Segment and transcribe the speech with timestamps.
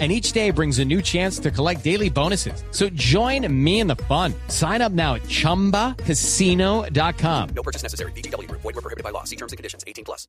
[0.00, 2.64] and each day brings a new chance to collect daily bonuses.
[2.72, 4.34] So join me in the fun.
[4.48, 7.48] Sign up now at ChumbaCasino.com.
[7.54, 8.10] No purchase necessary.
[8.16, 8.50] BGW.
[8.50, 9.22] Void were prohibited by law.
[9.22, 9.84] See terms and conditions.
[9.86, 10.26] 18 plus.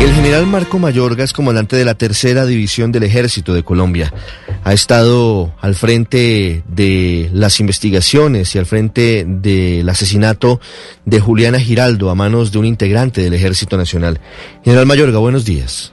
[0.00, 4.14] El general Marco Mayorga es comandante de la tercera división del Ejército de Colombia.
[4.62, 10.60] Ha estado al frente de las investigaciones y al frente del asesinato
[11.04, 14.20] de Juliana Giraldo a manos de un integrante del Ejército Nacional.
[14.64, 15.92] General Mayorga, buenos días.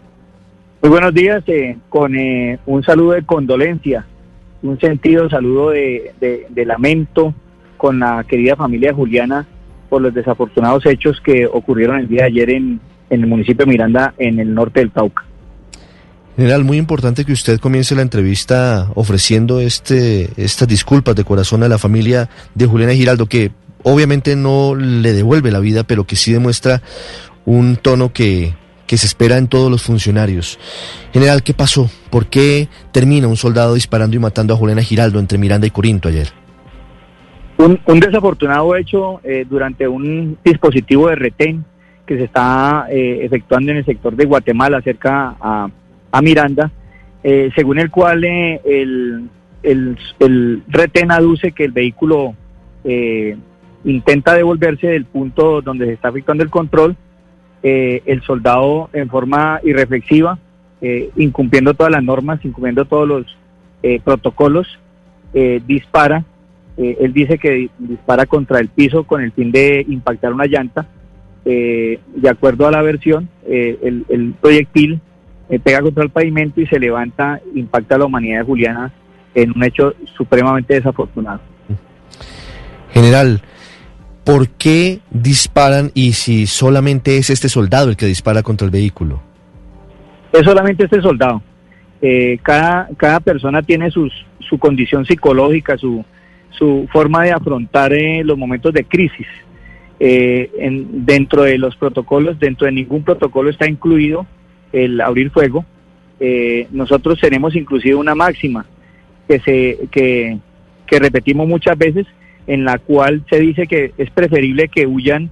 [0.82, 4.06] Muy buenos días, eh, con eh, un saludo de condolencia,
[4.62, 6.14] un sentido saludo de,
[6.66, 7.34] lamento
[7.78, 9.48] con la querida familia Juliana
[9.90, 12.80] por los desafortunados hechos que ocurrieron el día de ayer en,
[13.10, 15.24] el municipio de Miranda, en el norte del Cauca.
[16.36, 21.70] General, muy importante que usted comience la entrevista ofreciendo este, estas disculpas de corazón a
[21.70, 23.52] la familia de Juliana Giraldo, que
[23.84, 26.82] obviamente no le devuelve la vida, pero que sí demuestra
[27.46, 28.56] un tono que
[28.88, 30.60] que se espera en todos los funcionarios.
[31.14, 31.90] General, ¿qué pasó?
[32.10, 36.10] ¿Por qué termina un soldado disparando y matando a Juliana Giraldo entre Miranda y Corinto
[36.10, 36.28] ayer?
[37.58, 41.66] Un, desafortunado hecho eh, durante un dispositivo de retén
[42.06, 45.70] que se está eh, efectuando en el sector de Guatemala, cerca a,
[46.22, 46.72] Miranda,
[47.24, 49.30] eh, según el cual el,
[49.64, 52.36] el, el, retén aduce que el vehículo
[53.84, 56.96] intenta devolverse del punto donde se está efectuando el control
[57.68, 60.38] eh, el soldado en forma irreflexiva,
[60.82, 63.38] eh, incumpliendo todas las normas, incumpliendo todos los
[63.82, 64.68] eh, protocolos,
[65.66, 66.24] dispara.
[66.78, 70.86] él dice que dispara contra el piso con el fin de impactar una llanta.
[71.44, 75.02] de acuerdo a la versión, el, el, proyectil
[75.62, 78.94] pega contra el pavimento y se levanta, impacta a la humanidad de Juliana
[79.34, 81.42] en un hecho supremamente desafortunado.
[82.94, 83.42] General,
[84.26, 89.22] ¿por qué disparan y si solamente es este soldado el que dispara contra el vehículo?
[90.34, 91.42] Es solamente este soldado.
[92.02, 96.04] Eh, cada, cada persona tiene sus, su condición psicológica, su,
[96.50, 99.28] su forma de afrontar eh, los momentos de crisis.
[100.00, 104.28] Eh, en, dentro de los protocolos, dentro de ningún protocolo está incluido
[104.74, 105.64] el abrir fuego.
[106.72, 108.66] nosotros tenemos inclusive una máxima
[109.28, 110.38] que, se, que,
[110.86, 112.06] que repetimos muchas veces,
[112.48, 115.30] en la cual se dice que es preferible que huyan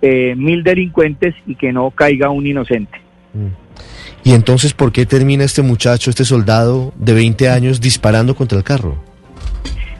[0.00, 2.98] eh, mil delincuentes y que no caiga un inocente.
[3.34, 3.62] Mm.
[4.24, 8.64] ¿Y entonces por qué termina este muchacho, este soldado de 20 años disparando contra el
[8.64, 8.96] carro?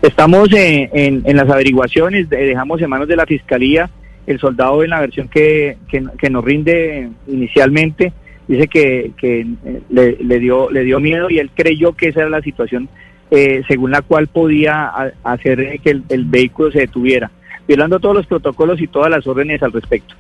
[0.01, 3.89] Estamos en, las averiguaciones, dejamos en manos de la Fiscalía
[4.27, 8.13] el soldado en la versión que, que, nos rinde inicialmente,
[8.47, 12.21] dice que, que eh, le, le, dio, le dio miedo y él creyó que esa
[12.21, 12.89] era la situación
[13.35, 14.93] eh, según la cual podía
[15.25, 17.31] hacer que el, vehículo se detuviera,
[17.67, 20.15] violando todos los protocolos y todas las órdenes al respecto.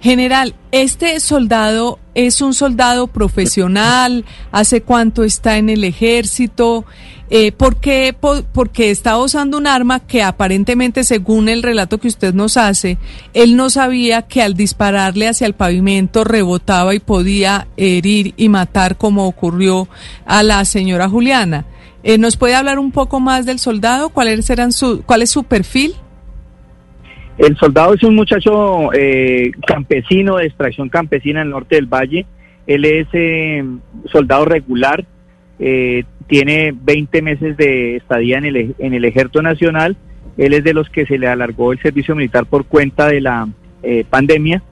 [0.00, 4.24] General, ¿este soldado es un soldado profesional?
[4.50, 6.86] ¿Hace cuánto está en el ejército?
[7.28, 8.16] Eh, ¿por qué?
[8.18, 12.96] porque estaba usando un arma que aparentemente, según el relato que usted nos hace,
[13.34, 18.96] él no sabía que al dispararle hacia el pavimento rebotaba y podía herir y matar
[18.96, 19.86] como ocurrió
[20.24, 21.66] a la señora Juliana.
[22.08, 24.08] Eh, ¿Nos puede hablar un poco más del soldado?
[24.08, 25.92] ¿Cuál, serán su, ¿Cuál es su perfil?
[27.36, 32.24] El soldado es un muchacho eh, campesino de extracción campesina en el norte del valle.
[32.66, 33.62] Él es eh,
[34.10, 35.04] soldado regular,
[35.58, 39.94] tiene 20 meses de estadía en el, en el Ejército Nacional.
[40.38, 43.46] Él es de los que se le alargó el servicio militar por cuenta de la
[44.08, 44.62] pandemia.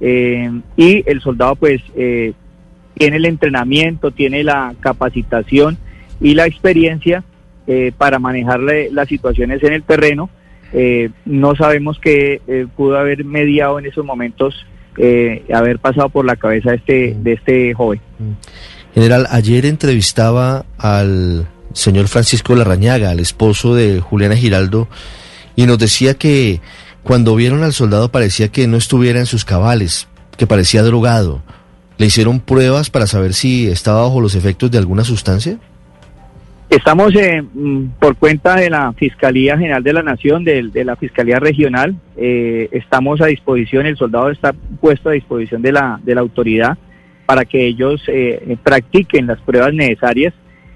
[0.00, 5.76] y el soldado pues tiene el entrenamiento, tiene la capacitación
[6.20, 7.24] y la experiencia
[7.66, 10.30] eh, para manejar las situaciones en el terreno.
[10.72, 14.54] Eh, no sabemos qué eh, pudo haber mediado en esos momentos,
[15.52, 18.00] haber pasado por la cabeza de este, de este joven.
[18.94, 24.88] General, ayer entrevistaba al señor Francisco Larrañaga, al esposo de Juliana Giraldo,
[25.54, 26.60] y nos decía que
[27.02, 30.08] cuando vieron al soldado parecía que no estuviera en sus cabales,
[30.38, 31.42] que parecía drogado.
[31.98, 35.58] ¿Le hicieron pruebas para saber si estaba bajo los efectos de alguna sustancia?
[36.76, 41.38] Estamos eh, mm, por cuenta de la Fiscalía General de la Nación, de, la Fiscalía
[41.38, 46.20] Regional, eh, estamos a disposición, el soldado está puesto a disposición de la, de la
[46.20, 46.76] autoridad
[47.24, 50.34] para que ellos eh, practiquen las pruebas necesarias.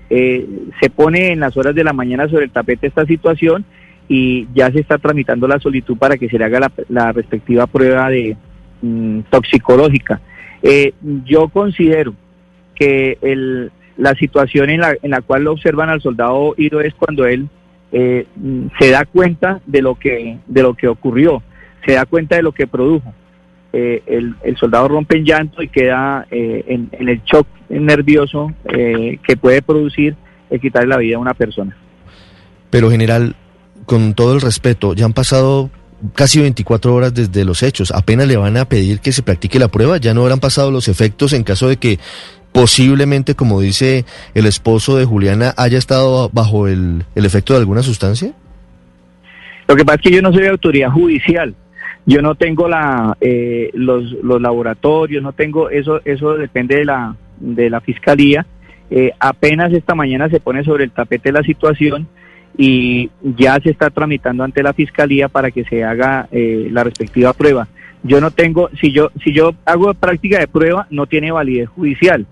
[0.08, 3.66] se pone en las horas de la mañana sobre el tapete esta situación
[4.08, 8.08] y ya se está tramitando la solicitud para que se le haga la, respectiva prueba
[8.08, 8.38] de
[8.80, 10.18] mm, toxicológica.
[10.62, 10.94] Eh,
[11.26, 12.14] yo considero
[12.74, 13.70] que el,
[14.00, 17.48] la situación en la, en la cual lo observan al soldado Ido es cuando él
[17.92, 18.26] eh,
[18.78, 21.42] se da cuenta de lo que de lo que ocurrió,
[21.86, 23.12] se da cuenta de lo que produjo.
[23.72, 28.52] Eh, el, el, soldado rompe en llanto y queda eh, en, en, el shock nervioso
[28.64, 30.16] eh, que puede producir
[30.50, 31.76] el quitarle la vida a una persona.
[32.70, 33.36] Pero general,
[33.86, 35.70] con todo el respeto, ya han pasado
[36.14, 37.92] casi 24 horas desde los hechos.
[37.92, 40.88] Apenas le van a pedir que se practique la prueba, ya no habrán pasado los
[40.88, 42.00] efectos en caso de que
[42.52, 44.04] posiblemente, como dice
[44.34, 48.32] el esposo de Juliana, haya estado bajo el, el efecto de alguna sustancia?
[49.68, 51.54] Lo que pasa es que yo no soy autoridad judicial.
[52.06, 57.14] Yo no tengo la, eh, los, los laboratorios, no tengo eso, eso depende de la,
[57.38, 58.46] de la fiscalía.
[58.90, 62.08] Eh, apenas esta mañana se pone sobre el tapete la situación
[62.58, 67.32] y ya se está tramitando ante la fiscalía para que se haga eh, la respectiva
[67.32, 67.68] prueba.
[68.02, 72.26] Yo no tengo, si yo, si yo hago práctica de prueba, no tiene validez judicial.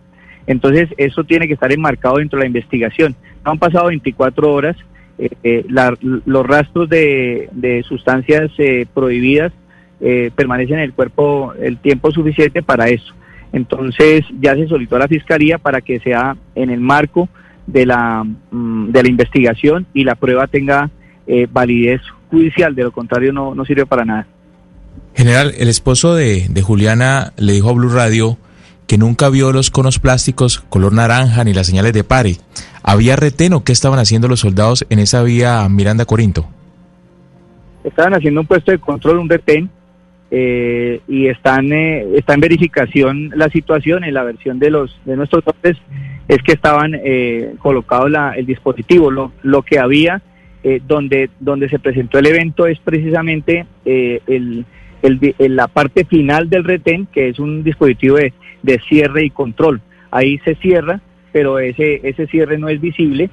[0.48, 3.14] Entonces, eso tiene que estar enmarcado dentro de la investigación.
[3.44, 4.76] Han pasado 24 horas,
[5.18, 9.52] eh, eh, la, los rastros de, de sustancias eh, prohibidas
[10.00, 13.12] eh, permanecen en el cuerpo el tiempo suficiente para eso.
[13.52, 17.28] Entonces, ya se solicitó a la Fiscalía para que sea en el marco
[17.66, 20.90] de la, mm, de la investigación y la prueba tenga
[21.26, 24.26] eh, validez judicial, de lo contrario no, no sirve para nada.
[25.14, 28.38] General, el esposo de, de Juliana le dijo a Blue Radio
[28.88, 32.36] que nunca vio los conos plásticos color naranja ni las señales de pare.
[32.82, 36.48] ¿Había retén o qué estaban haciendo los soldados en esa vía Miranda-Corinto?
[37.84, 39.70] Estaban haciendo un puesto de control, un retén,
[40.30, 45.16] eh, y están eh, está en verificación la situación en la versión de los de
[45.16, 45.78] nuestros hombres
[46.28, 50.20] es que estaban eh, colocados el dispositivo lo, lo que había
[50.62, 54.66] eh, donde donde se presentó el evento es precisamente eh, el,
[55.02, 58.32] el, el, la parte final del retén que es un dispositivo de,
[58.88, 59.80] cierre y control.
[60.10, 61.00] Ahí se cierra
[61.30, 63.30] pero ese ese cierre no es visible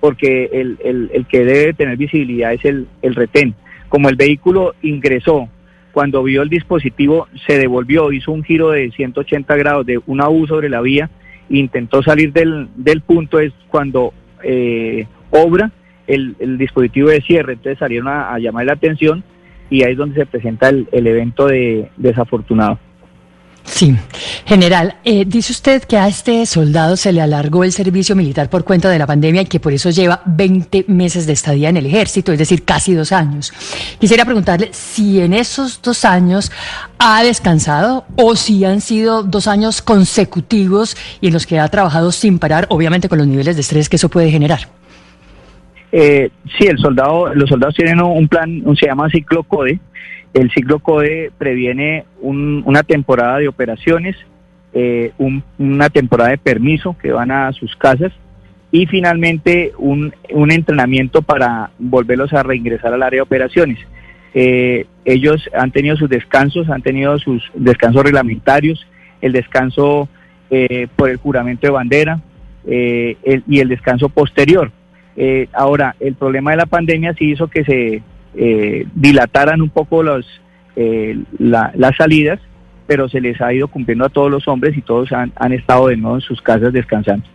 [0.00, 3.54] porque el, el, el que debe tener visibilidad es el, el retén.
[3.88, 5.48] Como el vehículo ingresó
[5.96, 10.46] cuando vio el dispositivo se devolvió, hizo un giro de 180 grados de una U
[10.46, 11.08] sobre la vía,
[11.48, 14.12] intentó salir del, del punto, es cuando
[14.42, 15.72] eh, obra
[16.06, 19.24] el, el, dispositivo de cierre, entonces salieron a, llamar la atención
[19.70, 22.78] y ahí es donde se presenta el, el evento de desafortunado.
[23.66, 23.94] Sí,
[24.46, 28.64] general, eh, dice usted que a este soldado se le alargó el servicio militar por
[28.64, 31.84] cuenta de la pandemia y que por eso lleva 20 meses de estadía en el
[31.84, 33.52] ejército, es decir, casi dos años.
[33.98, 36.52] Quisiera preguntarle si en esos dos años
[36.98, 42.12] ha descansado o si han sido dos años consecutivos y en los que ha trabajado
[42.12, 44.68] sin parar, obviamente con los niveles de estrés que eso puede generar.
[45.98, 46.28] Eh,
[46.58, 49.80] sí, el soldado, los soldados tienen un plan, se llama ciclo CODE.
[50.34, 54.14] El ciclo CODE previene un, una temporada de operaciones,
[54.74, 58.12] eh, un, una temporada de permiso que van a sus casas
[58.70, 63.78] y finalmente un, entrenamiento para volverlos a reingresar al área de operaciones.
[64.34, 68.86] Eh, ellos han tenido sus descansos, han tenido sus descansos reglamentarios,
[69.22, 70.10] el descanso
[70.50, 72.20] eh, por el juramento de bandera
[72.66, 74.70] el, y el descanso posterior.
[75.16, 78.02] Eh, ahora, el problema de la pandemia sí hizo que se
[78.34, 80.26] eh, dilataran un poco los,
[80.76, 82.38] eh, la, las salidas,
[82.86, 85.88] pero se les ha ido cumpliendo a todos los hombres y todos han, han estado
[85.88, 87.26] de nuevo en sus casas descansando.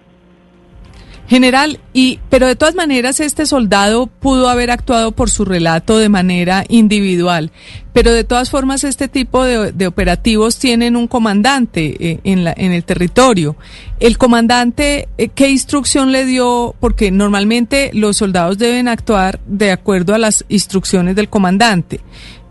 [1.31, 6.09] General, y pero de todas maneras este soldado pudo haber actuado por su relato de
[6.09, 7.53] manera individual,
[7.93, 12.73] pero de todas formas este tipo de, operativos tienen un comandante eh, en, la, en
[12.73, 13.55] el territorio.
[14.01, 16.75] El comandante, eh, ¿qué instrucción le dio?
[16.81, 22.01] Porque normalmente los soldados deben actuar de acuerdo a las instrucciones del comandante.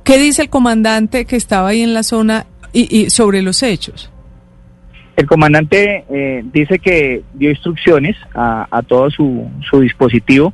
[0.05, 4.10] ¿Qué dice el comandante que estaba ahí en la zona y, y sobre los hechos?
[5.17, 10.53] El comandante eh, dice que dio instrucciones a, todo su, su dispositivo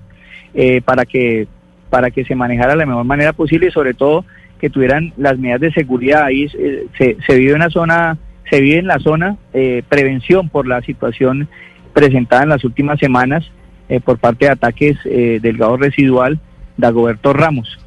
[0.55, 1.47] eh, para que
[1.91, 4.25] para que se manejara de la mejor manera posible y sobre todo
[4.61, 6.25] que tuvieran las medidas de seguridad.
[6.25, 8.19] Ahí eh, se, se, vive una zona,
[8.51, 11.49] se vive en la zona eh, prevención por la situación
[11.93, 13.51] presentada en las últimas semanas
[13.89, 16.41] eh, por parte de ataques del residual
[16.77, 17.79] de Agoberto Ramos.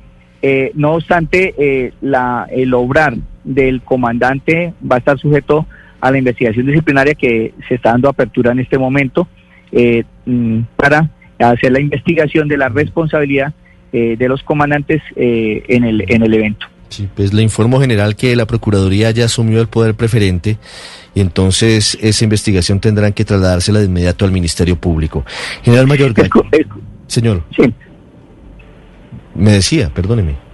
[0.73, 5.67] no obstante, la, el obrar del comandante va a estar sujeto
[6.01, 9.27] la investigación disciplinaria que se está dando apertura en este momento
[9.71, 10.03] eh,
[10.75, 13.53] para hacer la investigación de la responsabilidad
[13.91, 16.67] eh, de los comandantes eh, en, el, en el evento.
[16.89, 20.57] Sí, pues le informo general que la Procuraduría ya asumió el poder preferente
[21.13, 25.23] y entonces esa investigación tendrán que trasladársela de inmediato al Ministerio Público.
[25.63, 26.13] General Mayor,
[27.07, 27.43] señor.
[27.55, 27.73] Sí.
[29.35, 30.48] Me decía, perdóneme.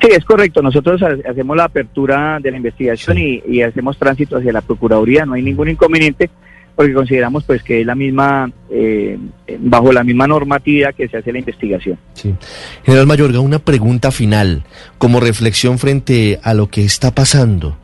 [0.00, 0.62] Sí, es correcto.
[0.62, 5.26] Nosotros hacemos la apertura de la investigación y, hacemos tránsito hacia la Procuraduría.
[5.26, 6.30] No hay ningún inconveniente
[6.74, 9.18] porque consideramos pues que es la misma, eh,
[9.58, 11.98] bajo la misma normatividad que se hace la investigación.
[12.14, 12.34] Sí.
[12.84, 14.64] General Mayorga, una pregunta final,
[14.96, 17.76] como reflexión frente a lo que está pasando.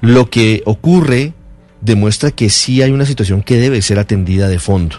[0.00, 1.32] Lo que ocurre
[1.80, 4.96] demuestra que sí hay una situación que debe ser atendida de fondo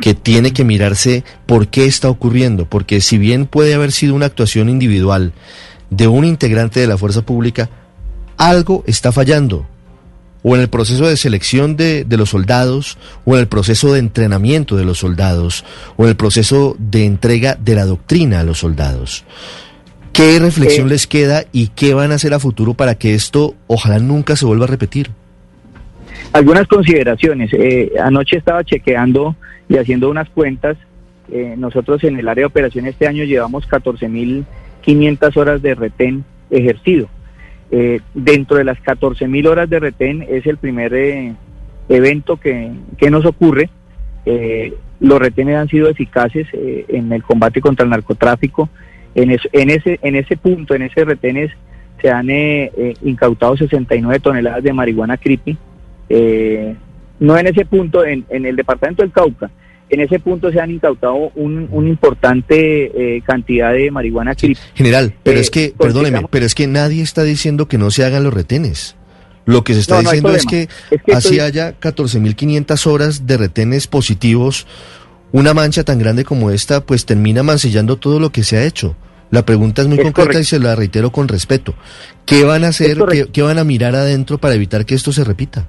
[0.00, 4.26] que tiene que mirarse por qué está ocurriendo, porque si bien puede haber sido una
[4.26, 5.32] actuación individual
[5.90, 7.70] de un integrante de la fuerza pública,
[8.36, 9.66] algo está fallando,
[10.42, 14.76] o en el proceso de selección de, los soldados, o en el proceso de entrenamiento
[14.76, 15.64] de los soldados,
[15.96, 19.24] o en el proceso de entrega de la doctrina a los soldados.
[20.12, 23.54] ¿Qué reflexión eh, les queda y qué van a hacer a futuro para que esto
[23.66, 25.10] ojalá nunca se vuelva a repetir?
[26.32, 27.50] Algunas consideraciones.
[27.52, 29.36] Eh, anoche estaba chequeando
[29.68, 30.76] y haciendo unas cuentas.
[31.30, 37.08] Eh, nosotros en el área de operación este año llevamos 14.500 horas de retén ejercido.
[37.70, 40.94] Eh, dentro de las 14.000 horas de retén es el primer
[41.88, 42.72] evento que,
[43.10, 43.70] nos ocurre.
[45.00, 48.68] los retenes han sido eficaces en el combate contra el narcotráfico.
[49.14, 51.50] En, en, ese, en ese punto, en ese retenes,
[52.00, 52.28] se han
[53.02, 55.58] incautado 69 toneladas de marihuana creepy
[56.08, 56.76] eh,
[57.20, 59.50] no en ese punto, en, el departamento del Cauca,
[59.90, 64.34] en ese punto se han incautado un, importante eh, cantidad de marihuana
[64.74, 68.24] General, pero es que, perdóneme, pero es que nadie está diciendo que no se hagan
[68.24, 68.96] los retenes.
[69.46, 70.68] Lo que se está diciendo es, que
[71.14, 74.66] así haya 14.500 horas de retenes positivos,
[75.32, 78.94] una mancha tan grande como esta, pues termina mancillando todo lo que se ha hecho.
[79.30, 81.74] La pregunta es muy concreta y se la reitero con respeto.
[82.26, 82.98] ¿Qué van a hacer,
[83.32, 85.66] qué van a mirar adentro para evitar que esto se repita?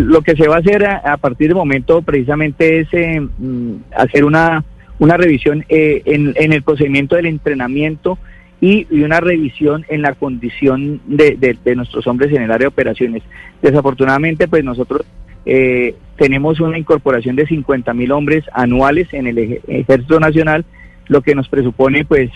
[0.00, 4.24] Lo que se va a hacer a, partir del momento precisamente es eh, mm, hacer
[4.24, 4.64] una,
[4.98, 8.18] una revisión eh, en, en, el procedimiento del entrenamiento
[8.60, 13.22] y, una revisión en la condición de, de, nuestros hombres en el área de operaciones.
[13.62, 15.06] Desafortunadamente, pues nosotros
[15.46, 20.66] eh, tenemos una incorporación de 50 mil hombres anuales en el Ejército Nacional,
[21.06, 22.30] lo que nos presupone pues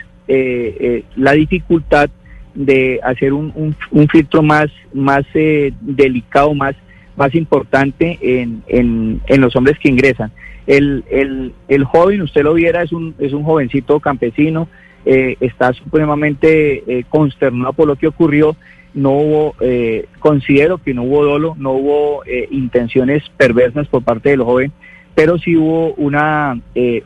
[1.17, 2.09] la dificultad
[2.55, 6.75] de hacer un, un, un filtro más, más delicado, más
[7.17, 10.33] más importante en, en, los hombres que ingresan.
[10.67, 14.69] El, el, el, joven, usted lo viera, es un, es un jovencito campesino,
[15.05, 18.57] eh, está supremamente eh, consternado por lo que ocurrió,
[18.95, 24.43] no hubo, eh, considero que no hubo dolo, no hubo intenciones perversas por parte del
[24.43, 24.71] joven,
[25.15, 26.61] pero sí hubo una,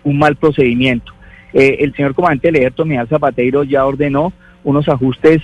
[0.04, 1.12] un mal procedimiento.
[1.52, 4.32] el señor comandante ejército, Miguel Zapateiro, ya ordenó
[4.64, 5.42] unos ajustes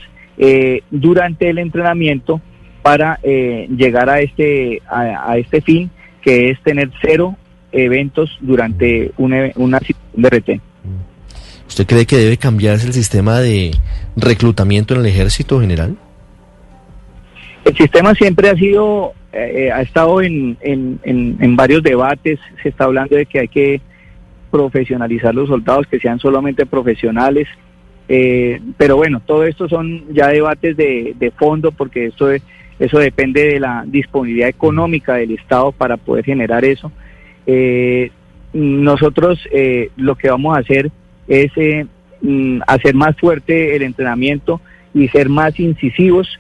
[0.91, 2.41] durante el entrenamiento
[2.83, 7.37] para eh, llegar a este, a, este fin, que es tener cero
[7.71, 10.61] eventos durante una, una situación de retén.
[11.67, 13.71] ¿Usted cree que debe cambiarse el sistema de
[14.17, 15.97] reclutamiento en el ejército general?
[17.65, 22.85] El sistema siempre ha sido, eh, ha estado en, en, en, varios debates, se está
[22.85, 23.81] hablando de que hay que
[24.51, 27.49] profesionalizar los soldados, que sean solamente profesionales,
[28.09, 32.43] eh, pero bueno, todo esto son ya debates de, de fondo porque esto es,
[32.83, 36.91] eso depende de la disponibilidad económica del Estado para poder generar eso.
[37.47, 38.11] Eh,
[38.53, 40.91] nosotros eh, lo que vamos a hacer
[41.29, 41.87] es eh,
[42.23, 44.61] mm, hacer más fuerte el entrenamiento
[44.93, 46.39] y ser más incisivos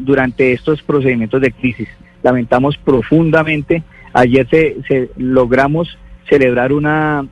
[0.00, 1.88] durante estos procedimientos de crisis.
[2.22, 3.82] Lamentamos profundamente,
[4.14, 7.26] ayer se, logramos celebrar una,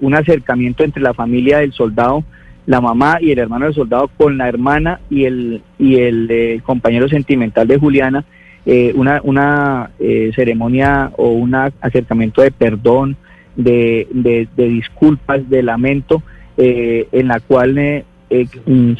[0.00, 2.24] un acercamiento entre la familia del soldado
[2.66, 6.60] la mamá y el hermano del soldado con la hermana y el, y el eh,
[6.64, 8.24] compañero sentimental de Juliana,
[8.66, 13.16] eh, una, una eh, ceremonia o un acercamiento de perdón,
[13.56, 16.22] de, de, disculpas, de lamento,
[16.56, 18.04] en la cual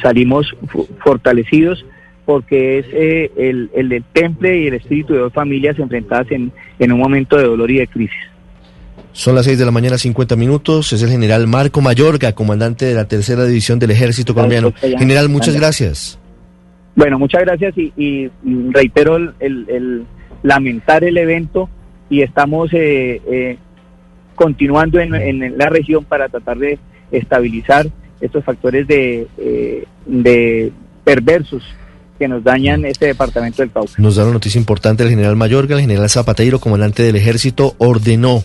[0.01, 0.55] salimos
[1.03, 1.85] fortalecidos
[2.25, 2.85] porque es
[3.37, 7.37] el, el del temple y el espíritu de dos familias enfrentadas en, en un momento
[7.37, 8.34] de dolor y de crisis.
[9.15, 10.91] Son las 6 de la mañana, 50 minutos.
[10.91, 14.73] Es el general Marco Mayorga, comandante de la tercera división del ejército colombiano.
[14.81, 16.19] General, muchas gracias.
[16.95, 18.29] Bueno, muchas gracias y,
[18.71, 20.05] reitero el,
[20.43, 21.69] lamentar el evento
[22.09, 23.57] y estamos eh, eh,
[24.35, 26.77] continuando en, la región para tratar de
[27.09, 27.87] estabilizar
[28.19, 30.73] estos factores de, eh, de
[31.05, 31.63] perversos
[32.19, 33.93] que nos dañan este departamento del Cauca.
[33.97, 38.43] Nos da una noticia importante el general Mayorga, el general Zapateiro, comandante del ejército, ordenó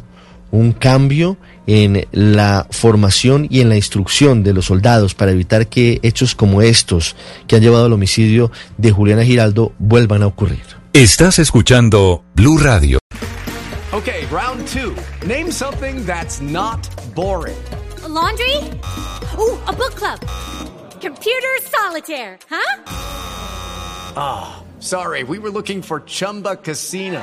[0.50, 6.00] un cambio en la formación y en la instrucción de los soldados para evitar que
[6.02, 7.16] hechos como estos
[7.47, 10.62] que han llevado al homicidio de Juliana Giraldo vuelvan a ocurrir.
[10.92, 12.99] Estás escuchando Blue Radio.
[13.92, 14.95] Okay, round two.
[15.26, 16.80] Name something that's not
[17.14, 17.57] boring.
[18.11, 18.57] laundry?
[19.38, 20.21] Uh, a book club.
[21.00, 22.83] Computer solitaire, huh?
[24.16, 27.23] Ah, oh, sorry, we were looking for Chumba Casino.